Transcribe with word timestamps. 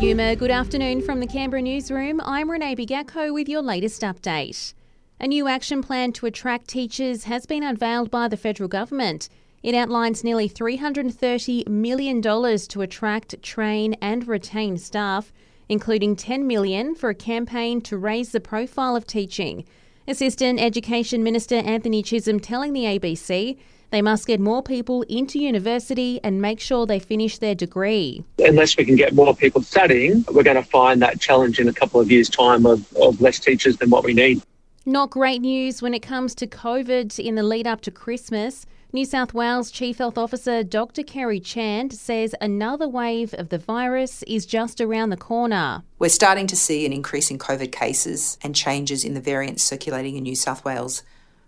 Yuma, 0.00 0.36
good 0.36 0.50
afternoon 0.50 1.00
from 1.00 1.20
the 1.20 1.26
Canberra 1.26 1.62
newsroom. 1.62 2.20
I'm 2.22 2.50
Renee 2.50 2.76
Bigacco 2.76 3.32
with 3.32 3.48
your 3.48 3.62
latest 3.62 4.02
update. 4.02 4.74
A 5.18 5.26
new 5.26 5.48
action 5.48 5.82
plan 5.82 6.12
to 6.12 6.26
attract 6.26 6.68
teachers 6.68 7.24
has 7.24 7.46
been 7.46 7.62
unveiled 7.62 8.10
by 8.10 8.28
the 8.28 8.36
federal 8.36 8.68
government. 8.68 9.30
It 9.62 9.74
outlines 9.74 10.22
nearly 10.22 10.50
$330 10.50 11.66
million 11.68 12.20
to 12.20 12.82
attract, 12.82 13.42
train, 13.42 13.94
and 13.94 14.28
retain 14.28 14.76
staff, 14.76 15.32
including 15.70 16.14
10 16.14 16.46
million 16.46 16.94
for 16.94 17.08
a 17.08 17.14
campaign 17.14 17.80
to 17.80 17.96
raise 17.96 18.32
the 18.32 18.40
profile 18.40 18.96
of 18.96 19.06
teaching. 19.06 19.64
Assistant 20.08 20.60
Education 20.60 21.24
Minister 21.24 21.56
Anthony 21.56 22.00
Chisholm 22.00 22.38
telling 22.38 22.72
the 22.72 22.84
ABC 22.84 23.58
they 23.90 24.00
must 24.00 24.26
get 24.26 24.38
more 24.38 24.62
people 24.62 25.02
into 25.02 25.40
university 25.40 26.20
and 26.22 26.40
make 26.40 26.60
sure 26.60 26.86
they 26.86 27.00
finish 27.00 27.38
their 27.38 27.56
degree. 27.56 28.24
Unless 28.38 28.76
we 28.76 28.84
can 28.84 28.94
get 28.94 29.14
more 29.14 29.34
people 29.34 29.62
studying, 29.62 30.24
we're 30.32 30.44
going 30.44 30.56
to 30.56 30.62
find 30.62 31.02
that 31.02 31.20
challenge 31.20 31.58
in 31.58 31.66
a 31.68 31.72
couple 31.72 32.00
of 32.00 32.08
years' 32.08 32.28
time 32.28 32.66
of, 32.66 32.86
of 32.96 33.20
less 33.20 33.40
teachers 33.40 33.78
than 33.78 33.90
what 33.90 34.04
we 34.04 34.14
need. 34.14 34.40
Not 34.88 35.10
great 35.10 35.42
news 35.42 35.82
when 35.82 35.94
it 35.94 36.00
comes 36.00 36.32
to 36.36 36.46
COVID 36.46 37.18
in 37.18 37.34
the 37.34 37.42
lead 37.42 37.66
up 37.66 37.80
to 37.80 37.90
Christmas. 37.90 38.66
New 38.92 39.04
South 39.04 39.34
Wales 39.34 39.72
Chief 39.72 39.98
Health 39.98 40.16
Officer 40.16 40.62
Dr. 40.62 41.02
Kerry 41.02 41.40
Chant 41.40 41.92
says 41.92 42.36
another 42.40 42.86
wave 42.86 43.34
of 43.34 43.48
the 43.48 43.58
virus 43.58 44.22
is 44.28 44.46
just 44.46 44.80
around 44.80 45.10
the 45.10 45.16
corner. 45.16 45.82
We're 45.98 46.08
starting 46.08 46.46
to 46.46 46.54
see 46.54 46.86
an 46.86 46.92
increase 46.92 47.32
in 47.32 47.38
COVID 47.40 47.72
cases 47.72 48.38
and 48.44 48.54
changes 48.54 49.04
in 49.04 49.14
the 49.14 49.20
variants 49.20 49.64
circulating 49.64 50.16
in 50.16 50.22
New 50.22 50.36
South 50.36 50.64
Wales 50.64 51.02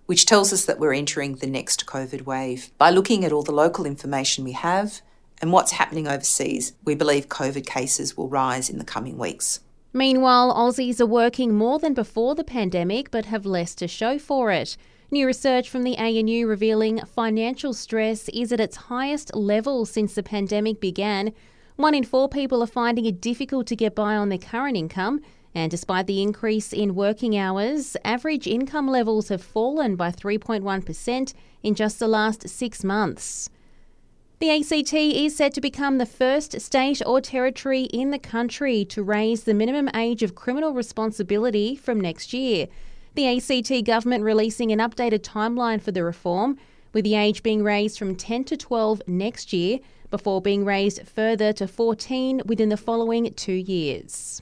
which 0.06 0.24
tells 0.24 0.54
us 0.54 0.64
that 0.64 0.78
we're 0.80 0.94
entering 0.94 1.34
the 1.34 1.46
next 1.46 1.84
COVID 1.84 2.22
wave. 2.22 2.70
By 2.78 2.88
looking 2.88 3.26
at 3.26 3.32
all 3.32 3.42
the 3.42 3.52
local 3.52 3.84
information 3.84 4.42
we 4.42 4.52
have 4.52 5.02
and 5.42 5.52
what's 5.52 5.72
happening 5.72 6.08
overseas, 6.08 6.72
we 6.82 6.94
believe 6.94 7.28
COVID 7.28 7.66
cases 7.66 8.16
will 8.16 8.30
rise 8.30 8.70
in 8.70 8.78
the 8.78 8.86
coming 8.86 9.18
weeks. 9.18 9.60
Meanwhile, 9.92 10.54
Aussies 10.54 11.00
are 11.00 11.06
working 11.06 11.54
more 11.54 11.78
than 11.78 11.94
before 11.94 12.34
the 12.34 12.44
pandemic 12.44 13.10
but 13.10 13.24
have 13.24 13.46
less 13.46 13.74
to 13.76 13.88
show 13.88 14.18
for 14.18 14.50
it. 14.52 14.76
New 15.10 15.26
research 15.26 15.70
from 15.70 15.84
the 15.84 15.96
ANU 15.96 16.46
revealing 16.46 17.00
financial 17.06 17.72
stress 17.72 18.28
is 18.28 18.52
at 18.52 18.60
its 18.60 18.76
highest 18.76 19.34
level 19.34 19.86
since 19.86 20.14
the 20.14 20.22
pandemic 20.22 20.80
began. 20.80 21.32
One 21.76 21.94
in 21.94 22.04
four 22.04 22.28
people 22.28 22.62
are 22.62 22.66
finding 22.66 23.06
it 23.06 23.20
difficult 23.20 23.66
to 23.68 23.76
get 23.76 23.94
by 23.94 24.16
on 24.16 24.28
their 24.28 24.36
current 24.36 24.76
income, 24.76 25.22
and 25.54 25.70
despite 25.70 26.06
the 26.06 26.20
increase 26.20 26.74
in 26.74 26.94
working 26.94 27.38
hours, 27.38 27.96
average 28.04 28.46
income 28.46 28.88
levels 28.88 29.28
have 29.30 29.42
fallen 29.42 29.96
by 29.96 30.10
3.1% 30.10 31.32
in 31.62 31.74
just 31.74 31.98
the 31.98 32.08
last 32.08 32.46
six 32.48 32.84
months. 32.84 33.48
The 34.40 34.50
ACT 34.50 34.94
is 34.94 35.34
set 35.34 35.52
to 35.54 35.60
become 35.60 35.98
the 35.98 36.06
first 36.06 36.60
state 36.60 37.02
or 37.04 37.20
territory 37.20 37.82
in 37.82 38.12
the 38.12 38.20
country 38.20 38.84
to 38.84 39.02
raise 39.02 39.42
the 39.42 39.52
minimum 39.52 39.90
age 39.96 40.22
of 40.22 40.36
criminal 40.36 40.72
responsibility 40.72 41.74
from 41.74 42.00
next 42.00 42.32
year. 42.32 42.68
The 43.16 43.26
ACT 43.26 43.84
government 43.84 44.22
releasing 44.22 44.70
an 44.70 44.78
updated 44.78 45.22
timeline 45.22 45.82
for 45.82 45.90
the 45.90 46.04
reform, 46.04 46.56
with 46.92 47.02
the 47.02 47.16
age 47.16 47.42
being 47.42 47.64
raised 47.64 47.98
from 47.98 48.14
10 48.14 48.44
to 48.44 48.56
12 48.56 49.02
next 49.08 49.52
year, 49.52 49.80
before 50.08 50.40
being 50.40 50.64
raised 50.64 51.02
further 51.08 51.52
to 51.54 51.66
14 51.66 52.42
within 52.46 52.68
the 52.68 52.76
following 52.76 53.34
two 53.34 53.52
years. 53.52 54.40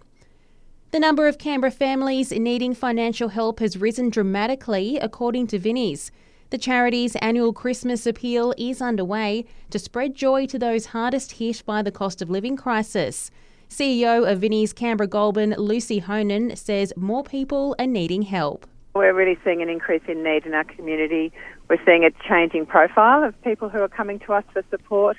The 0.91 1.01
number 1.01 1.27
of 1.27 1.39
Canberra 1.39 1.71
families 1.71 2.33
needing 2.33 2.75
financial 2.75 3.31
help 3.31 3.61
has 3.61 3.79
risen 3.79 4.11
dramatically, 4.11 4.99
according 4.99 5.47
to 5.49 5.59
Vinnie's. 5.59 6.11
The 6.51 6.59
charity's 6.59 7.17
annual 7.17 7.53
Christmas 7.53 8.07
appeal 8.07 8.55
is 8.57 8.81
underway 8.81 9.47
to 9.71 9.81
spread 9.81 10.15
joy 10.15 10.47
to 10.47 10.61
those 10.61 10.87
hardest 10.87 11.33
hit 11.33 11.65
by 11.67 11.83
the 11.83 11.91
cost 11.91 12.23
of 12.23 12.31
living 12.31 12.57
crisis. 12.57 13.33
CEO 13.69 14.31
of 14.31 14.43
Vinnie's 14.43 14.73
Canberra 14.73 15.09
Goulburn, 15.09 15.57
Lucy 15.59 15.99
Honan, 15.99 16.55
says 16.55 16.93
more 16.97 17.25
people 17.25 17.75
are 17.81 17.87
needing 17.87 18.23
help. 18.23 18.65
We're 18.95 19.13
really 19.13 19.37
seeing 19.43 19.61
an 19.61 19.69
increase 19.69 20.03
in 20.07 20.23
need 20.23 20.47
in 20.47 20.55
our 20.55 20.63
community. 20.63 21.33
We're 21.69 21.85
seeing 21.85 22.05
a 22.05 22.13
changing 22.29 22.67
profile 22.67 23.25
of 23.25 23.35
people 23.43 23.69
who 23.69 23.81
are 23.81 23.89
coming 23.89 24.21
to 24.21 24.33
us 24.33 24.45
for 24.53 24.63
support. 24.71 25.17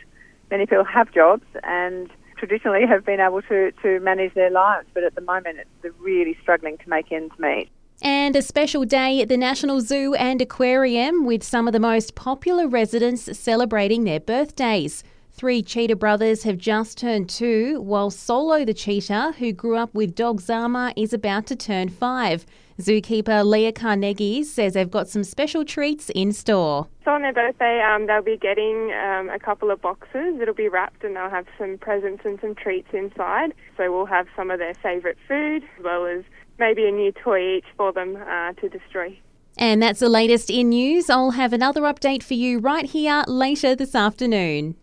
Many 0.50 0.66
people 0.66 0.86
have 0.86 1.12
jobs 1.12 1.44
and 1.64 2.10
traditionally 2.38 2.86
have 2.88 3.06
been 3.06 3.20
able 3.20 3.42
to, 3.44 3.74
to 3.84 4.00
manage 4.00 4.34
their 4.34 4.50
lives, 4.50 4.88
but 4.94 5.04
at 5.04 5.16
the 5.16 5.22
moment 5.22 5.60
they're 5.82 5.92
really 6.00 6.38
struggling 6.42 6.78
to 6.78 6.90
make 6.90 7.12
ends 7.12 7.34
meet. 7.38 7.68
And 8.02 8.36
a 8.36 8.42
special 8.44 8.86
day 8.86 9.22
at 9.22 9.28
the 9.28 9.38
National 9.38 9.82
Zoo 9.82 10.14
and 10.14 10.40
Aquarium 10.40 11.26
with 11.26 11.44
some 11.44 11.68
of 11.68 11.74
the 11.74 11.80
most 11.80 12.14
popular 12.14 12.68
residents 12.68 13.38
celebrating 13.38 14.04
their 14.04 14.20
birthdays. 14.20 15.04
Three 15.32 15.62
cheetah 15.62 15.96
brothers 15.96 16.44
have 16.44 16.58
just 16.58 16.98
turned 16.98 17.30
two, 17.30 17.82
while 17.82 18.10
Solo 18.10 18.66
the 18.66 18.74
cheetah, 18.74 19.34
who 19.40 19.52
grew 19.52 19.78
up 19.78 19.94
with 19.94 20.16
dog 20.16 20.42
Zama, 20.42 20.94
is 20.96 21.14
about 21.14 21.48
to 21.48 21.56
turn 21.56 21.90
five. 21.90 22.46
Zookeeper 22.80 23.44
Leah 23.44 23.72
Carnegie 23.72 24.44
says 24.44 24.74
they've 24.74 24.90
got 24.90 25.08
some 25.08 25.24
special 25.24 25.66
treats 25.66 26.12
in 26.12 26.32
store. 26.32 26.88
So 27.04 27.12
on 27.12 27.24
their 27.24 27.34
birthday, 27.34 27.82
um, 27.82 28.06
they'll 28.06 28.22
be 28.22 28.38
getting 28.38 28.92
um, 28.94 29.30
a 29.30 29.40
couple 29.40 29.72
of 29.72 29.82
boxes. 29.82 30.40
It'll 30.40 30.54
be 30.54 30.70
wrapped 30.70 31.04
and 31.04 31.16
they'll 31.16 31.30
have 31.30 31.48
some 31.58 31.80
presents 31.80 32.24
and 32.26 32.40
some 32.40 32.54
treats 32.54 32.90
inside. 32.94 33.54
So 33.78 33.92
we'll 33.92 34.06
have 34.06 34.28
some 34.36 34.52
of 34.52 34.60
their 34.60 34.76
favourite 34.76 35.18
food 35.28 35.64
as 35.64 35.84
well 35.84 36.06
as 36.06 36.24
maybe 36.60 36.88
a 36.88 36.92
new 36.92 37.12
toy 37.12 37.58
each 37.58 37.66
for 37.76 37.92
them 37.92 38.16
uh, 38.16 38.54
to 38.54 38.70
destroy. 38.70 39.18
And 39.58 39.82
that's 39.82 40.00
the 40.00 40.10
latest 40.10 40.50
in 40.50 40.70
news. 40.70 41.10
I'll 41.10 41.32
have 41.32 41.52
another 41.52 41.82
update 41.82 42.22
for 42.22 42.36
you 42.36 42.60
right 42.60 42.86
here 42.86 43.24
later 43.28 43.76
this 43.76 43.96
afternoon. 43.96 44.76